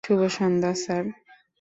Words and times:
শুভ 0.03 0.21
সন্ধ্যা, 0.37 0.71
স্যার। 0.75 1.03